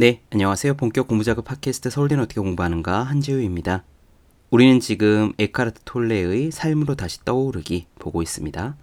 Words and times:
네, 0.00 0.22
안녕하세요. 0.32 0.76
본격 0.76 1.08
공부작업 1.08 1.44
팟캐스트 1.44 1.90
서울대는 1.90 2.24
어떻게 2.24 2.40
공부하는가 2.40 3.02
한지우입니다. 3.02 3.84
우리는 4.48 4.80
지금 4.80 5.34
에카르트 5.38 5.82
톨레의 5.84 6.52
삶으로 6.52 6.94
다시 6.94 7.22
떠오르기 7.22 7.86
보고 7.98 8.22
있습니다. 8.22 8.78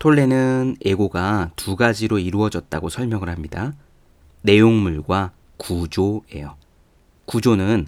톨레는 0.00 0.78
에고가 0.84 1.52
두 1.54 1.76
가지로 1.76 2.18
이루어졌다고 2.18 2.88
설명을 2.88 3.28
합니다. 3.28 3.72
내용물과 4.40 5.30
구조예요. 5.58 6.56
구조는 7.26 7.86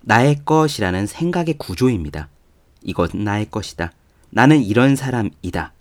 나의 0.00 0.40
것이라는 0.44 1.06
생각의 1.06 1.58
구조입니다. 1.58 2.28
이건 2.82 3.10
나의 3.12 3.52
것이다. 3.52 3.92
나는 4.30 4.60
이런 4.60 4.96
사람이다. 4.96 5.74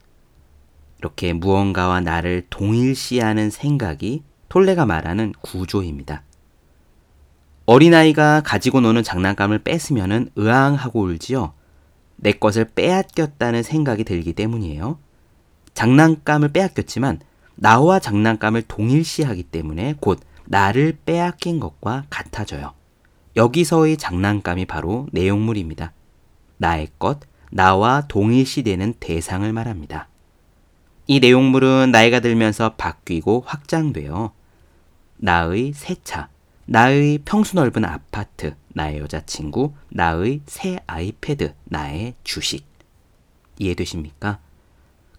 이렇게 1.00 1.34
무언가와 1.34 2.02
나를 2.02 2.45
동일시하는 2.52 3.50
생각이 3.50 4.22
톨레가 4.53 4.85
말하는 4.85 5.34
구조입니다. 5.41 6.21
어린아이가 7.66 8.41
가지고 8.41 8.81
노는 8.81 9.02
장난감을 9.02 9.63
뺏으면 9.63 10.29
으앙하고 10.38 11.02
울지요. 11.02 11.53
내 12.17 12.34
것을 12.34 12.66
빼앗겼다는 12.66 13.63
생각이 13.63 14.03
들기 14.03 14.31
때문이에요. 14.34 14.99
장난감을 15.73 16.49
빼앗겼지만 16.49 17.21
나와 17.55 17.98
장난감을 17.98 18.62
동일시하기 18.67 19.41
때문에 19.41 19.95
곧 19.99 20.20
나를 20.45 20.99
빼앗긴 21.04 21.59
것과 21.59 22.05
같아져요. 22.12 22.73
여기서의 23.35 23.98
장난감이 23.98 24.65
바로 24.65 25.07
내용물입니다. 25.12 25.93
나의 26.57 26.90
것, 26.99 27.21
나와 27.49 28.04
동일시되는 28.07 28.93
대상을 28.99 29.51
말합니다. 29.51 30.09
이 31.07 31.20
내용물은 31.20 31.90
나이가 31.91 32.20
들면서 32.20 32.76
바뀌고 32.76 33.45
확장돼요. 33.48 34.32
나의 35.24 35.71
새 35.74 35.96
차, 36.04 36.27
나의 36.66 37.20
평수 37.24 37.55
넓은 37.55 37.85
아파트, 37.85 38.55
나의 38.74 38.99
여자친구, 38.99 39.71
나의 39.88 40.41
새 40.46 40.79
아이패드, 40.85 41.54
나의 41.63 42.16
주식. 42.26 42.66
이해되십니까? 43.57 44.40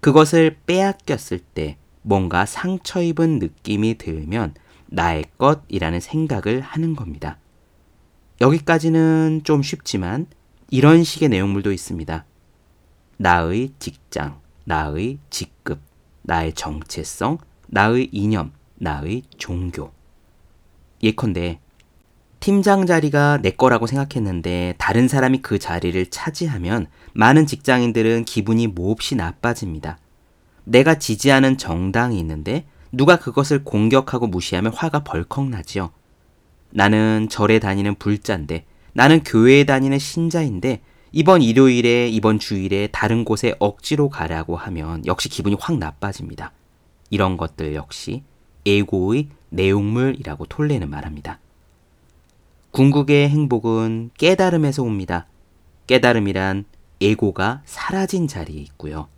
그것을 0.03 0.59
빼앗겼을 0.67 1.39
때 1.39 1.79
뭔가 2.03 2.45
상처 2.45 3.01
입은 3.01 3.39
느낌이 3.39 3.97
들면 3.97 4.53
나의 4.89 5.25
것이라는 5.39 6.01
생각을 6.01 6.61
하는 6.61 6.95
겁니다. 6.95 7.39
여기까지는 8.43 9.41
좀 9.43 9.63
쉽지만 9.63 10.27
이런 10.69 11.03
식의 11.03 11.31
내용물도 11.31 11.73
있습니다. 11.73 12.27
나의 13.17 13.73
직장, 13.79 14.39
나의 14.65 15.17
직급, 15.31 15.81
나의 16.21 16.53
정체성, 16.53 17.39
나의 17.69 18.11
이념, 18.13 18.53
나의 18.75 19.23
종교. 19.39 19.94
예컨대 21.05 21.61
팀장 22.41 22.87
자리가 22.87 23.39
내 23.43 23.51
거라고 23.51 23.87
생각했는데 23.87 24.75
다른 24.79 25.09
사람이 25.09 25.39
그 25.43 25.59
자리를 25.59 26.05
차지하면 26.11 26.89
많은 27.13 27.47
직장인들은 27.47 28.25
기분이 28.25 28.67
몹시 28.67 29.15
나빠집니다. 29.15 29.99
내가 30.65 30.99
지지하는 30.99 31.57
정당이 31.57 32.19
있는데 32.19 32.67
누가 32.93 33.19
그것을 33.19 33.65
공격하고 33.65 34.27
무시하면 34.27 34.73
화가 34.73 35.05
벌컥 35.05 35.49
나지요. 35.49 35.91
나는 36.71 37.29
절에 37.31 37.59
다니는 37.61 37.95
불자인데 37.97 38.65
나는 38.93 39.23
교회에 39.23 39.65
다니는 39.65 39.99
신자인데 39.99 40.83
이번 41.13 41.43
일요일에 41.43 42.09
이번 42.09 42.39
주일에 42.39 42.89
다른 42.89 43.25
곳에 43.25 43.55
억지로 43.59 44.09
가라고 44.09 44.57
하면 44.57 45.05
역시 45.07 45.29
기분이 45.29 45.57
확 45.61 45.79
나빠집니다. 45.79 46.53
이런 47.11 47.37
것들 47.37 47.75
역시 47.75 48.23
에고의 48.67 49.29
내용물이라고 49.51 50.47
톨레는 50.47 50.91
말합니다. 50.91 51.39
궁극의 52.71 53.29
행복은 53.29 54.11
깨달음에서 54.19 54.83
옵니다. 54.83 55.27
깨달음이란 55.87 56.65
에고가 57.01 57.63
사라진 57.65 58.27
자리에 58.27 58.61
있고요. 58.63 59.09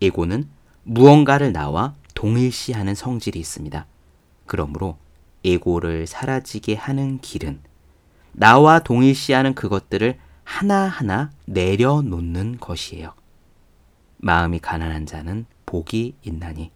에고는 0.00 0.48
무언가를 0.84 1.52
나와 1.52 1.94
동일시하는 2.14 2.94
성질이 2.94 3.38
있습니다. 3.38 3.86
그러므로 4.46 4.96
에고를 5.44 6.06
사라지게 6.06 6.74
하는 6.74 7.20
길은 7.20 7.60
나와 8.32 8.78
동일시하는 8.78 9.54
그것들을 9.54 10.18
하나하나 10.44 11.30
내려놓는 11.44 12.58
것이에요. 12.58 13.12
마음이 14.16 14.60
가난한 14.60 15.06
자는 15.06 15.44
복이 15.66 16.14
있나니 16.22 16.70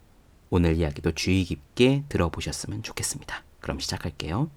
오늘 0.55 0.75
이야기도 0.75 1.11
주의 1.13 1.43
깊게 1.43 2.03
들어보셨으면 2.09 2.83
좋겠습니다. 2.83 3.43
그럼 3.59 3.79
시작할게요. 3.79 4.51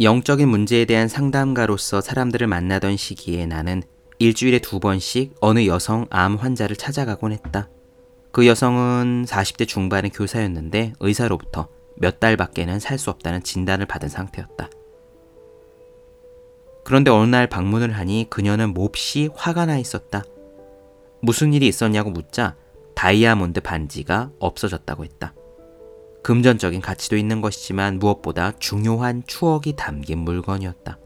영적인 0.00 0.48
문제에 0.48 0.86
대한 0.86 1.06
상담가로서 1.06 2.00
사람들을 2.00 2.48
만나던 2.48 2.96
시기에 2.96 3.46
나는 3.46 3.84
일주일에 4.18 4.58
두 4.58 4.80
번씩 4.80 5.36
어느 5.40 5.66
여성 5.66 6.08
암 6.10 6.34
환자를 6.34 6.74
찾아가곤 6.74 7.30
했다. 7.30 7.70
그 8.32 8.48
여성은 8.48 9.26
40대 9.28 9.68
중반의 9.68 10.10
교사였는데 10.10 10.94
의사로부터 10.98 11.68
몇 11.96 12.18
달밖에는 12.18 12.80
살 12.80 12.98
수 12.98 13.10
없다는 13.10 13.44
진단을 13.44 13.86
받은 13.86 14.08
상태였다. 14.08 14.68
그런데 16.84 17.10
어느 17.10 17.28
날 17.28 17.46
방문을 17.46 17.92
하니 17.92 18.26
그녀는 18.28 18.74
몹시 18.74 19.30
화가 19.34 19.66
나 19.66 19.78
있었다. 19.78 20.24
무슨 21.20 21.52
일이 21.52 21.68
있었냐고 21.68 22.10
묻자 22.10 22.56
다이아몬드 22.94 23.60
반지가 23.60 24.30
없어졌다고 24.38 25.04
했다. 25.04 25.34
금전적인 26.22 26.80
가치도 26.80 27.16
있는 27.16 27.40
것이지만 27.40 27.98
무엇보다 27.98 28.52
중요한 28.58 29.22
추억이 29.26 29.74
담긴 29.76 30.18
물건이었다. 30.18 30.98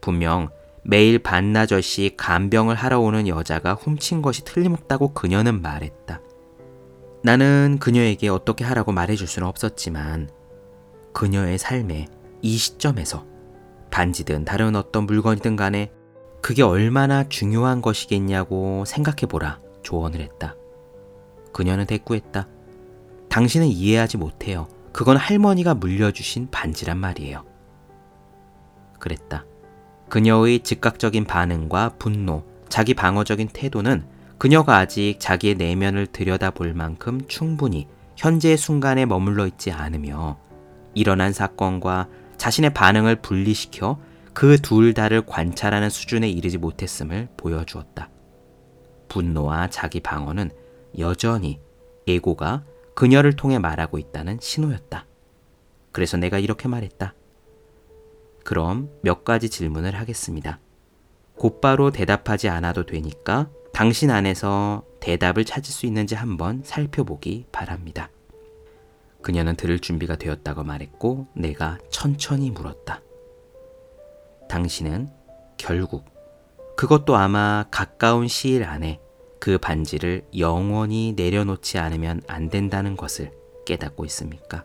분명 0.00 0.50
매일 0.82 1.18
반나절씩 1.18 2.16
간병을 2.16 2.74
하러 2.74 3.00
오는 3.00 3.28
여자가 3.28 3.74
훔친 3.74 4.22
것이 4.22 4.44
틀림없다고 4.44 5.12
그녀는 5.12 5.60
말했다. 5.60 6.20
나는 7.22 7.76
그녀에게 7.80 8.28
어떻게 8.28 8.64
하라고 8.64 8.92
말해줄 8.92 9.26
수는 9.26 9.46
없었지만 9.46 10.30
그녀의 11.12 11.58
삶에 11.58 12.06
이 12.40 12.56
시점에서 12.56 13.26
반지든 13.90 14.44
다른 14.44 14.76
어떤 14.76 15.04
물건이든 15.04 15.56
간에 15.56 15.90
그게 16.42 16.62
얼마나 16.62 17.28
중요한 17.28 17.82
것이겠냐고 17.82 18.84
생각해보라 18.86 19.60
조언을 19.82 20.20
했다. 20.20 20.54
그녀는 21.52 21.86
대꾸했다. 21.86 22.48
당신은 23.28 23.66
이해하지 23.66 24.16
못해요. 24.16 24.68
그건 24.92 25.16
할머니가 25.16 25.74
물려주신 25.74 26.48
반지란 26.50 26.98
말이에요. 26.98 27.44
그랬다. 28.98 29.44
그녀의 30.08 30.60
즉각적인 30.60 31.24
반응과 31.24 31.96
분노, 31.98 32.44
자기 32.68 32.94
방어적인 32.94 33.48
태도는 33.52 34.04
그녀가 34.38 34.78
아직 34.78 35.16
자기의 35.18 35.54
내면을 35.54 36.06
들여다볼 36.06 36.74
만큼 36.74 37.20
충분히 37.28 37.86
현재의 38.16 38.56
순간에 38.56 39.06
머물러 39.06 39.46
있지 39.46 39.70
않으며 39.70 40.38
일어난 40.94 41.32
사건과 41.32 42.08
자신의 42.40 42.72
반응을 42.72 43.16
분리시켜 43.16 44.00
그 44.32 44.56
둘 44.56 44.94
다를 44.94 45.26
관찰하는 45.26 45.90
수준에 45.90 46.30
이르지 46.30 46.56
못했음을 46.56 47.28
보여주었다. 47.36 48.08
분노와 49.08 49.68
자기 49.68 50.00
방어는 50.00 50.50
여전히 50.98 51.60
에고가 52.08 52.64
그녀를 52.94 53.34
통해 53.36 53.58
말하고 53.58 53.98
있다는 53.98 54.38
신호였다. 54.40 55.04
그래서 55.92 56.16
내가 56.16 56.38
이렇게 56.38 56.66
말했다. 56.66 57.12
그럼 58.42 58.88
몇 59.02 59.22
가지 59.22 59.50
질문을 59.50 59.94
하겠습니다. 59.96 60.60
곧바로 61.36 61.90
대답하지 61.90 62.48
않아도 62.48 62.86
되니까 62.86 63.50
당신 63.74 64.10
안에서 64.10 64.84
대답을 65.00 65.44
찾을 65.44 65.70
수 65.70 65.84
있는지 65.84 66.14
한번 66.14 66.62
살펴보기 66.64 67.44
바랍니다. 67.52 68.08
그녀는 69.22 69.56
들을 69.56 69.78
준비가 69.78 70.16
되었다고 70.16 70.64
말했고 70.64 71.26
내가 71.34 71.78
천천히 71.90 72.50
물었다. 72.50 73.02
당신은 74.48 75.08
결국 75.56 76.04
그것도 76.76 77.16
아마 77.16 77.64
가까운 77.70 78.26
시일 78.26 78.64
안에 78.64 79.00
그 79.38 79.58
반지를 79.58 80.24
영원히 80.38 81.14
내려놓지 81.16 81.78
않으면 81.78 82.22
안 82.26 82.48
된다는 82.48 82.96
것을 82.96 83.32
깨닫고 83.66 84.04
있습니까? 84.06 84.64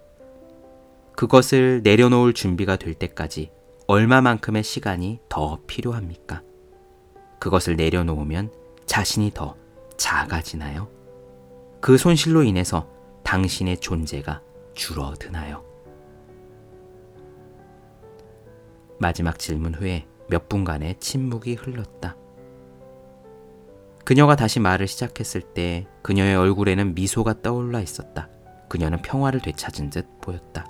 그것을 1.16 1.82
내려놓을 1.84 2.34
준비가 2.34 2.76
될 2.76 2.94
때까지 2.94 3.52
얼마만큼의 3.88 4.64
시간이 4.64 5.20
더 5.30 5.60
필요합니까? 5.68 6.42
그것을 7.40 7.76
내려놓으면 7.76 8.52
자신이 8.86 9.32
더 9.34 9.56
작아지나요? 9.98 10.90
그 11.80 11.98
손실로 11.98 12.44
인해서 12.44 12.90
당신의 13.26 13.80
존재가 13.80 14.42
줄어드나요? 14.76 15.66
마지막 19.00 19.40
질문 19.40 19.74
후에 19.74 20.08
몇 20.30 20.48
분간의 20.48 21.00
침묵이 21.00 21.56
흘렀다. 21.56 22.16
그녀가 24.06 24.36
다시 24.36 24.60
말을 24.60 24.88
시작했을 24.88 25.42
때 25.42 25.88
그녀의 26.04 26.36
얼굴에는 26.36 26.94
미소가 26.94 27.42
떠올라 27.42 27.82
있었다. 27.82 28.30
그녀는 28.70 29.02
평화를 29.02 29.42
되찾은 29.42 29.90
듯 29.90 30.22
보였다. 30.22 30.66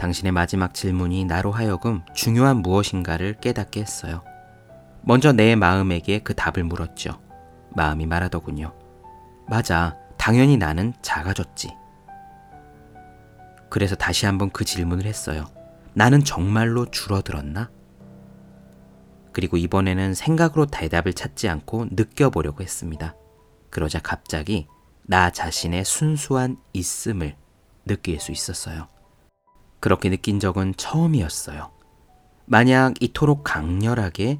당신의 0.00 0.32
마지막 0.32 0.74
질문이 0.74 1.24
나로 1.24 1.52
하여금 1.52 2.02
중요한 2.14 2.58
무엇인가를 2.58 3.34
깨닫게 3.40 3.80
했어요. 3.80 4.24
먼저 5.02 5.32
내 5.32 5.54
마음에게 5.54 6.18
그 6.18 6.34
답을 6.34 6.64
물었죠. 6.64 7.20
마음이 7.70 8.06
말하더군요. 8.06 8.72
맞아. 9.48 10.01
당연히 10.22 10.56
나는 10.56 10.92
작아졌지. 11.02 11.74
그래서 13.68 13.96
다시 13.96 14.24
한번 14.24 14.50
그 14.50 14.64
질문을 14.64 15.04
했어요. 15.04 15.46
나는 15.94 16.22
정말로 16.22 16.88
줄어들었나? 16.88 17.72
그리고 19.32 19.56
이번에는 19.56 20.14
생각으로 20.14 20.66
대답을 20.66 21.14
찾지 21.14 21.48
않고 21.48 21.88
느껴보려고 21.90 22.62
했습니다. 22.62 23.16
그러자 23.68 23.98
갑자기 23.98 24.68
나 25.02 25.30
자신의 25.30 25.84
순수한 25.84 26.56
있음을 26.72 27.34
느낄 27.84 28.20
수 28.20 28.30
있었어요. 28.30 28.86
그렇게 29.80 30.08
느낀 30.08 30.38
적은 30.38 30.74
처음이었어요. 30.76 31.72
만약 32.46 32.94
이토록 33.02 33.42
강렬하게 33.42 34.38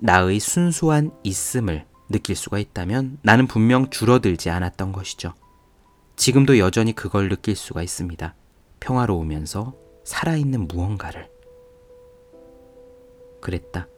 나의 0.00 0.40
순수한 0.40 1.12
있음을 1.22 1.86
느낄 2.10 2.36
수가 2.36 2.58
있다면 2.58 3.18
나는 3.22 3.46
분명 3.46 3.88
줄어들지 3.88 4.50
않았던 4.50 4.92
것이죠. 4.92 5.32
지금도 6.16 6.58
여전히 6.58 6.92
그걸 6.92 7.28
느낄 7.28 7.56
수가 7.56 7.82
있습니다. 7.82 8.34
평화로우면서 8.80 9.74
살아있는 10.04 10.68
무언가를. 10.68 11.30
그랬다. 13.40 13.88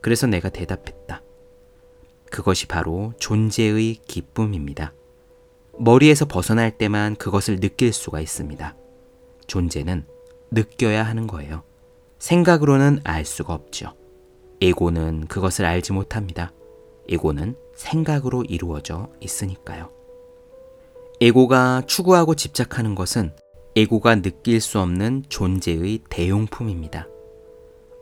그래서 0.00 0.26
내가 0.26 0.48
대답했다. 0.48 1.22
그것이 2.30 2.66
바로 2.66 3.12
존재의 3.18 3.96
기쁨입니다. 4.06 4.92
머리에서 5.78 6.24
벗어날 6.24 6.76
때만 6.76 7.16
그것을 7.16 7.60
느낄 7.60 7.92
수가 7.92 8.20
있습니다. 8.20 8.76
존재는 9.46 10.04
느껴야 10.50 11.04
하는 11.04 11.26
거예요. 11.26 11.62
생각으로는 12.18 13.00
알 13.04 13.24
수가 13.24 13.54
없죠. 13.54 13.94
에고는 14.60 15.26
그것을 15.28 15.64
알지 15.64 15.92
못합니다. 15.92 16.50
에고는 17.08 17.56
생각으로 17.74 18.44
이루어져 18.44 19.08
있으니까요. 19.20 19.90
에고가 21.20 21.82
추구하고 21.86 22.34
집착하는 22.34 22.94
것은 22.94 23.32
에고가 23.76 24.16
느낄 24.22 24.60
수 24.60 24.80
없는 24.80 25.24
존재의 25.28 26.00
대용품입니다. 26.10 27.08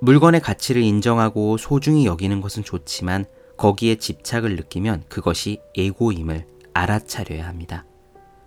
물건의 0.00 0.40
가치를 0.40 0.82
인정하고 0.82 1.56
소중히 1.56 2.06
여기는 2.06 2.40
것은 2.40 2.64
좋지만 2.64 3.24
거기에 3.56 3.96
집착을 3.96 4.56
느끼면 4.56 5.04
그것이 5.08 5.60
에고임을 5.76 6.46
알아차려야 6.74 7.46
합니다. 7.46 7.86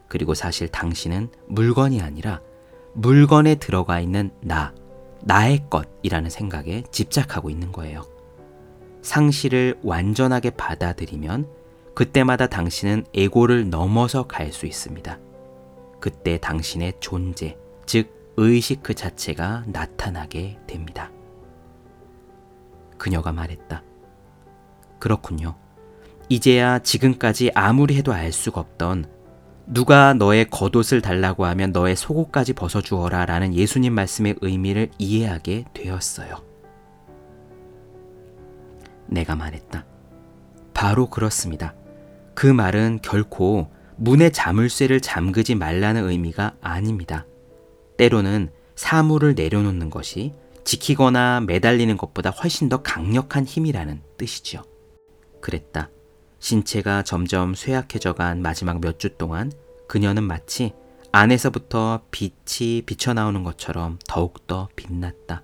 그리고 0.07 0.33
사실 0.33 0.67
당신은 0.67 1.29
물건이 1.47 2.01
아니라 2.01 2.41
물건에 2.93 3.55
들어가 3.55 3.99
있는 3.99 4.31
나, 4.41 4.73
나의 5.21 5.65
것이라는 5.69 6.29
생각에 6.29 6.83
집착하고 6.91 7.49
있는 7.49 7.71
거예요. 7.71 8.03
상실을 9.01 9.79
완전하게 9.83 10.51
받아들이면 10.51 11.47
그때마다 11.95 12.47
당신은 12.47 13.05
에고를 13.13 13.69
넘어서 13.69 14.23
갈 14.27 14.51
수 14.51 14.65
있습니다. 14.65 15.19
그때 15.99 16.37
당신의 16.37 16.93
존재, 16.99 17.57
즉 17.85 18.33
의식 18.37 18.81
그 18.83 18.93
자체가 18.93 19.65
나타나게 19.67 20.57
됩니다. 20.65 21.11
그녀가 22.97 23.31
말했다. 23.31 23.83
그렇군요. 24.97 25.55
이제야 26.29 26.79
지금까지 26.79 27.51
아무리 27.55 27.97
해도 27.97 28.13
알 28.13 28.31
수가 28.31 28.61
없던 28.61 29.05
누가 29.65 30.13
너의 30.13 30.49
겉옷을 30.49 31.01
달라고 31.01 31.45
하면 31.45 31.71
너의 31.71 31.95
속옷까지 31.95 32.53
벗어주어라 32.53 33.25
라는 33.25 33.53
예수님 33.53 33.93
말씀의 33.93 34.35
의미를 34.41 34.89
이해하게 34.97 35.65
되었어요. 35.73 36.35
내가 39.09 39.35
말했다. 39.35 39.85
바로 40.73 41.09
그렇습니다. 41.09 41.73
그 42.35 42.47
말은 42.47 42.99
결코 43.01 43.69
문의 43.97 44.31
자물쇠를 44.31 45.01
잠그지 45.01 45.55
말라는 45.55 46.07
의미가 46.09 46.55
아닙니다. 46.61 47.25
때로는 47.97 48.51
사물을 48.75 49.35
내려놓는 49.35 49.89
것이 49.89 50.33
지키거나 50.63 51.41
매달리는 51.41 51.97
것보다 51.97 52.29
훨씬 52.29 52.69
더 52.69 52.81
강력한 52.81 53.43
힘이라는 53.43 54.01
뜻이지요. 54.17 54.63
그랬다. 55.41 55.89
신체가 56.39 57.03
점점 57.03 57.55
쇠약해져간 57.55 58.41
마지막 58.41 58.79
몇 58.79 58.99
주 58.99 59.17
동안 59.17 59.51
그녀는 59.87 60.23
마치 60.23 60.71
안에서부터 61.11 62.03
빛이 62.11 62.83
비쳐나오는 62.83 63.43
것처럼 63.43 63.97
더욱더 64.07 64.69
빛났다. 64.75 65.43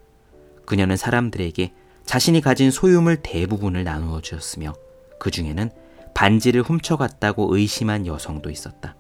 그녀는 0.66 0.96
사람들에게 0.96 1.74
자신이 2.06 2.42
가진 2.42 2.72
소유물 2.72 3.18
대부분을 3.18 3.84
나누어 3.84 4.22
주었으며 4.22 4.74
그 5.20 5.32
중에는 5.32 5.72
반지를 6.14 6.62
훔쳐갔다고 6.62 7.56
의심한 7.56 8.08
여성도 8.08 8.50
있었다. 8.50 8.96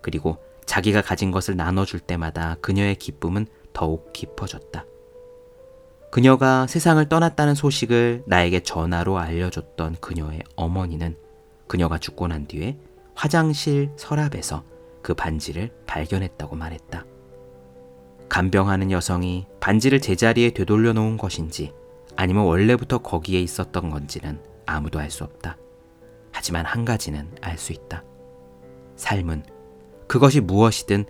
그리고 0.00 0.36
자기가 0.66 1.02
가진 1.02 1.30
것을 1.30 1.56
나눠줄 1.56 2.00
때마다 2.00 2.56
그녀의 2.60 2.96
기쁨은 2.96 3.46
더욱 3.72 4.12
깊어졌다. 4.12 4.84
그녀가 6.10 6.66
세상을 6.66 7.08
떠났다는 7.08 7.54
소식을 7.54 8.24
나에게 8.26 8.60
전화로 8.60 9.18
알려줬던 9.18 9.96
그녀의 10.00 10.42
어머니는 10.56 11.16
그녀가 11.66 11.96
죽고 11.98 12.28
난 12.28 12.46
뒤에 12.46 12.76
화장실 13.14 13.90
서랍에서 13.96 14.62
그 15.00 15.14
반지를 15.14 15.70
발견했다고 15.86 16.54
말했다. 16.54 17.06
간병하는 18.28 18.90
여성이 18.90 19.46
반지를 19.60 20.00
제자리에 20.00 20.50
되돌려 20.50 20.92
놓은 20.92 21.16
것인지 21.16 21.72
아니면 22.16 22.44
원래부터 22.44 22.98
거기에 22.98 23.40
있었던 23.40 23.90
건지는 23.90 24.40
아무도 24.66 24.98
알 24.98 25.10
수 25.10 25.24
없다. 25.24 25.56
하지만 26.32 26.64
한 26.66 26.84
가지는 26.84 27.28
알 27.40 27.58
수 27.58 27.72
있다. 27.72 28.04
삶은 28.96 29.44
그것이 30.06 30.40
무엇이든 30.40 31.04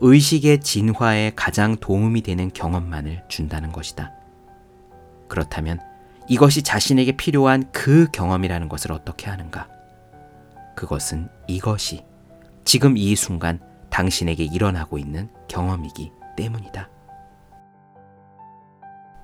의식의 0.00 0.60
진화에 0.60 1.32
가장 1.34 1.76
도움이 1.76 2.22
되는 2.22 2.50
경험만을 2.52 3.24
준다는 3.28 3.72
것이다. 3.72 4.12
그렇다면 5.28 5.80
이것이 6.28 6.62
자신에게 6.62 7.12
필요한 7.12 7.70
그 7.72 8.06
경험이라는 8.12 8.68
것을 8.68 8.92
어떻게 8.92 9.28
하는가? 9.28 9.68
그것은 10.76 11.28
이것이 11.48 12.04
지금 12.64 12.96
이 12.96 13.16
순간 13.16 13.60
당신에게 13.90 14.44
일어나고 14.44 14.98
있는 14.98 15.28
경험이기 15.48 16.12
때문이다. 16.36 16.88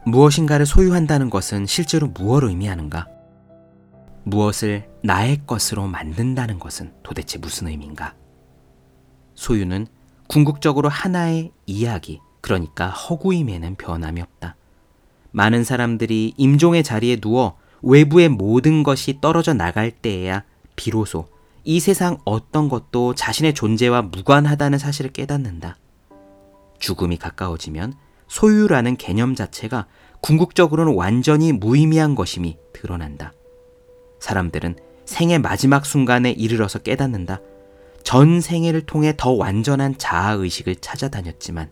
무엇인가를 0.07 0.67
소유한다는 0.67 1.31
것은 1.31 1.67
실제로 1.67 2.09
무엇을 2.09 2.49
의미하는가? 2.49 3.09
무엇을 4.25 4.89
나의 5.03 5.43
것으로 5.47 5.87
만든다는 5.87 6.59
것은 6.59 6.93
도대체 7.03 7.39
무슨 7.39 7.69
의미인가? 7.69 8.15
소유는 9.35 9.87
궁극적으로 10.27 10.89
하나의 10.89 11.53
이야기, 11.67 12.21
그러니까 12.41 12.89
허구임에는 12.89 13.77
변함이 13.77 14.21
없다. 14.21 14.57
많은 15.31 15.65
사람들이 15.65 16.35
임종의 16.37 16.85
자리에 16.85 17.17
누워 17.17 17.57
외부의 17.83 18.29
모든 18.29 18.83
것이 18.83 19.21
떨어져 19.21 19.53
나갈 19.53 19.91
때에야 19.91 20.45
비로소 20.77 21.27
이 21.65 21.81
세상 21.81 22.19
어떤 22.25 22.69
것도 22.69 23.15
자신의 23.15 23.55
존재와 23.55 24.03
무관하다는 24.03 24.79
사실을 24.79 25.13
깨닫는다. 25.13 25.77
죽음이 26.79 27.17
가까워지면 27.17 27.95
소유라는 28.29 28.97
개념 28.97 29.35
자체가 29.35 29.87
궁극적으로는 30.21 30.95
완전히 30.95 31.53
무의미한 31.53 32.15
것임이 32.15 32.57
드러난다. 32.73 33.33
사람들은 34.21 34.77
생의 35.05 35.39
마지막 35.39 35.85
순간에 35.85 36.31
이르러서 36.31 36.79
깨닫는다. 36.79 37.41
전 38.03 38.41
생애를 38.41 38.83
통해 38.87 39.15
더 39.17 39.33
완전한 39.33 39.99
자아의식을 39.99 40.77
찾아다녔지만 40.77 41.71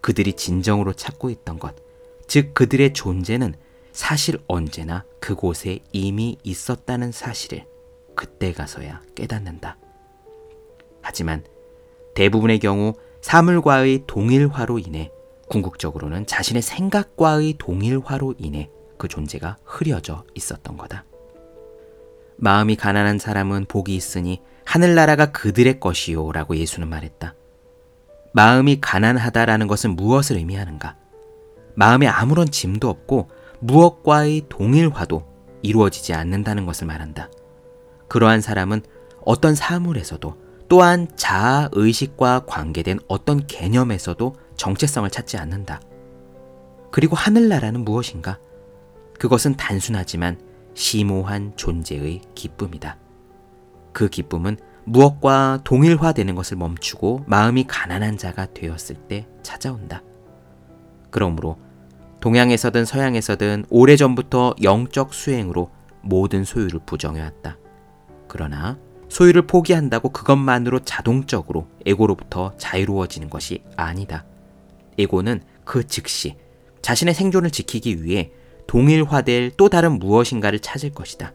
그들이 0.00 0.34
진정으로 0.34 0.92
찾고 0.92 1.30
있던 1.30 1.58
것, 1.58 1.74
즉 2.26 2.54
그들의 2.54 2.92
존재는 2.92 3.54
사실 3.92 4.38
언제나 4.46 5.04
그곳에 5.20 5.80
이미 5.92 6.38
있었다는 6.42 7.12
사실을 7.12 7.66
그때 8.14 8.52
가서야 8.52 9.02
깨닫는다. 9.14 9.76
하지만 11.02 11.44
대부분의 12.14 12.58
경우 12.58 12.94
사물과의 13.20 14.04
동일화로 14.06 14.78
인해 14.78 15.10
궁극적으로는 15.52 16.24
자신의 16.24 16.62
생각과의 16.62 17.56
동일화로 17.58 18.36
인해 18.38 18.70
그 18.96 19.06
존재가 19.06 19.58
흐려져 19.64 20.24
있었던 20.34 20.78
거다. 20.78 21.04
마음이 22.38 22.74
가난한 22.74 23.18
사람은 23.18 23.66
복이 23.66 23.94
있으니 23.94 24.40
하늘나라가 24.64 25.30
그들의 25.30 25.78
것이요 25.78 26.32
라고 26.32 26.56
예수는 26.56 26.88
말했다. 26.88 27.34
마음이 28.32 28.80
가난하다라는 28.80 29.66
것은 29.66 29.90
무엇을 29.90 30.36
의미하는가? 30.38 30.96
마음에 31.74 32.06
아무런 32.06 32.50
짐도 32.50 32.88
없고 32.88 33.28
무엇과의 33.60 34.46
동일화도 34.48 35.26
이루어지지 35.60 36.14
않는다는 36.14 36.64
것을 36.64 36.86
말한다. 36.86 37.30
그러한 38.08 38.40
사람은 38.40 38.80
어떤 39.24 39.54
사물에서도 39.54 40.34
또한 40.68 41.08
자아 41.16 41.68
의식과 41.72 42.46
관계된 42.46 43.00
어떤 43.06 43.46
개념에서도 43.46 44.34
정체성을 44.62 45.10
찾지 45.10 45.38
않는다. 45.38 45.80
그리고 46.92 47.16
하늘나라는 47.16 47.84
무엇인가? 47.84 48.38
그것은 49.18 49.56
단순하지만 49.56 50.38
심오한 50.74 51.52
존재의 51.56 52.20
기쁨이다. 52.36 52.96
그 53.92 54.08
기쁨은 54.08 54.58
무엇과 54.84 55.62
동일화되는 55.64 56.36
것을 56.36 56.58
멈추고 56.58 57.24
마음이 57.26 57.64
가난한 57.66 58.18
자가 58.18 58.46
되었을 58.54 58.94
때 59.08 59.26
찾아온다. 59.42 60.02
그러므로 61.10 61.58
동양에서든 62.20 62.84
서양에서든 62.84 63.64
오래전부터 63.68 64.54
영적 64.62 65.12
수행으로 65.12 65.72
모든 66.02 66.44
소유를 66.44 66.80
부정해왔다. 66.86 67.58
그러나 68.28 68.78
소유를 69.08 69.48
포기한다고 69.48 70.10
그것만으로 70.10 70.80
자동적으로 70.80 71.66
에고로부터 71.84 72.56
자유로워지는 72.58 73.28
것이 73.28 73.64
아니다. 73.76 74.24
에고는 74.98 75.42
그 75.64 75.86
즉시 75.86 76.36
자신의 76.82 77.14
생존을 77.14 77.50
지키기 77.50 78.04
위해 78.04 78.32
동일화될 78.66 79.52
또 79.56 79.68
다른 79.68 79.98
무엇인가를 79.98 80.58
찾을 80.58 80.90
것이다. 80.90 81.34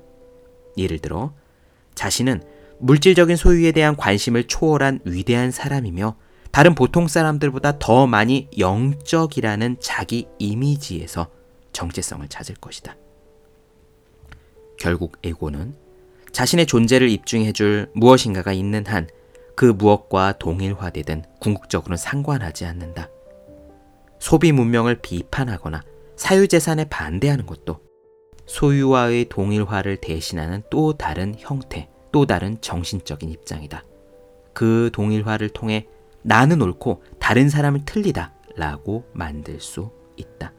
예를 0.77 0.99
들어, 0.99 1.33
자신은 1.95 2.41
물질적인 2.79 3.35
소유에 3.35 3.71
대한 3.71 3.95
관심을 3.95 4.45
초월한 4.45 4.99
위대한 5.05 5.51
사람이며 5.51 6.15
다른 6.51 6.75
보통 6.75 7.07
사람들보다 7.07 7.79
더 7.79 8.07
많이 8.07 8.47
영적이라는 8.57 9.77
자기 9.79 10.27
이미지에서 10.39 11.27
정체성을 11.73 12.27
찾을 12.27 12.55
것이다. 12.55 12.95
결국 14.79 15.17
에고는 15.23 15.75
자신의 16.31 16.65
존재를 16.67 17.09
입증해줄 17.09 17.91
무엇인가가 17.93 18.53
있는 18.53 18.85
한 18.85 19.07
그 19.57 19.65
무엇과 19.65 20.37
동일화되든 20.37 21.23
궁극적으로는 21.39 21.97
상관하지 21.97 22.65
않는다. 22.65 23.09
소비 24.19 24.51
문명을 24.51 24.99
비판하거나 25.01 25.81
사유재산에 26.15 26.85
반대하는 26.85 27.45
것도 27.45 27.79
소유와의 28.45 29.25
동일화를 29.29 29.97
대신하는 29.97 30.63
또 30.69 30.93
다른 30.93 31.35
형태, 31.37 31.89
또 32.11 32.25
다른 32.25 32.59
정신적인 32.61 33.29
입장이다. 33.29 33.83
그 34.53 34.89
동일화를 34.93 35.49
통해 35.49 35.87
나는 36.23 36.61
옳고 36.61 37.03
다른 37.19 37.49
사람은 37.49 37.85
틀리다 37.85 38.33
라고 38.55 39.05
만들 39.13 39.59
수 39.59 39.91
있다. 40.15 40.53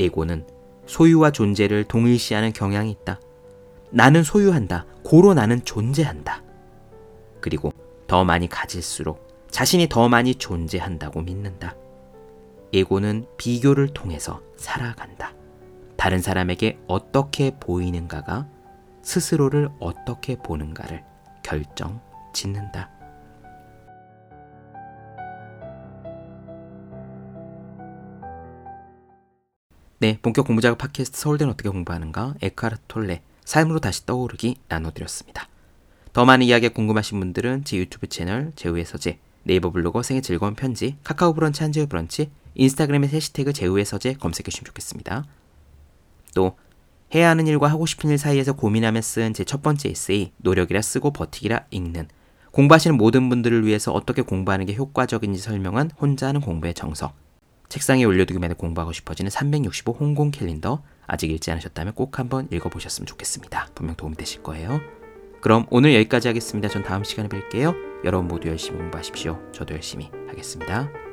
에고는 0.00 0.46
소유와 0.86 1.30
존재를 1.30 1.84
동일시하는 1.84 2.52
경향이 2.52 2.90
있다. 2.90 3.20
나는 3.90 4.22
소유한다. 4.22 4.86
고로 5.04 5.34
나는 5.34 5.64
존재한다. 5.64 6.42
그리고 7.40 7.72
더 8.06 8.24
많이 8.24 8.48
가질수록 8.48 9.28
자신이 9.50 9.88
더 9.88 10.08
많이 10.08 10.34
존재한다고 10.34 11.22
믿는다. 11.22 11.76
에고는 12.72 13.26
비교를 13.36 13.88
통해서 13.88 14.42
살아간다. 14.56 15.34
다른 15.96 16.20
사람에게 16.20 16.78
어떻게 16.86 17.52
보이는가가 17.58 18.46
스스로를 19.02 19.68
어떻게 19.80 20.36
보는가를 20.36 21.02
결정 21.42 22.00
짓는다. 22.32 22.90
네, 30.00 30.16
본격 30.22 30.46
공부작업 30.46 30.78
팟캐스트 30.78 31.18
서울대는 31.18 31.52
어떻게 31.52 31.68
공부하는가? 31.68 32.34
에카르 32.40 32.76
톨레 32.86 33.22
삶으로 33.44 33.80
다시 33.80 34.06
떠오르기 34.06 34.56
나눠드렸습니다. 34.68 35.48
더 36.12 36.24
많은 36.24 36.46
이야기 36.46 36.68
궁금하신 36.68 37.18
분들은 37.18 37.64
제 37.64 37.78
유튜브 37.78 38.06
채널 38.06 38.52
제우의 38.54 38.84
서재, 38.84 39.18
네이버 39.42 39.70
블로거 39.70 40.02
생의 40.02 40.22
즐거운 40.22 40.54
편지, 40.54 40.96
카카오 41.02 41.32
브런치 41.32 41.62
한재우 41.62 41.86
브런치, 41.86 42.30
인스타그램의 42.58 43.08
해시태그 43.08 43.52
제우의 43.54 43.84
서재 43.84 44.14
검색해 44.14 44.50
주시면 44.50 44.66
좋겠습니다. 44.66 45.24
또 46.34 46.56
해야 47.14 47.30
하는 47.30 47.46
일과 47.46 47.68
하고 47.68 47.86
싶은 47.86 48.10
일 48.10 48.18
사이에서 48.18 48.52
고민하며 48.52 49.00
쓴 49.00 49.32
제 49.32 49.44
첫 49.44 49.62
번째 49.62 49.88
에세이 49.88 50.32
노력이라 50.36 50.82
쓰고 50.82 51.12
버티기라 51.12 51.66
읽는 51.70 52.08
공부하시는 52.52 52.96
모든 52.96 53.28
분들을 53.28 53.64
위해서 53.64 53.92
어떻게 53.92 54.20
공부하는 54.22 54.66
게 54.66 54.74
효과적인지 54.74 55.40
설명한 55.40 55.92
혼자 55.98 56.28
하는 56.28 56.40
공부의 56.40 56.74
정석 56.74 57.14
책상에 57.68 58.04
올려두기만 58.04 58.50
해 58.50 58.54
공부하고 58.54 58.92
싶어지는 58.92 59.30
365 59.30 59.92
홍콩 59.92 60.30
캘린더 60.30 60.82
아직 61.06 61.30
읽지 61.30 61.50
않으셨다면 61.50 61.94
꼭 61.94 62.18
한번 62.18 62.48
읽어보셨으면 62.50 63.06
좋겠습니다. 63.06 63.68
분명 63.74 63.94
도움이 63.96 64.16
되실 64.16 64.42
거예요. 64.42 64.80
그럼 65.40 65.66
오늘 65.70 65.94
여기까지 65.94 66.28
하겠습니다. 66.28 66.68
전 66.68 66.82
다음 66.82 67.04
시간에 67.04 67.28
뵐게요. 67.28 67.74
여러분 68.04 68.26
모두 68.28 68.48
열심히 68.48 68.78
공부하십시오. 68.78 69.38
저도 69.52 69.74
열심히 69.74 70.10
하겠습니다. 70.28 71.07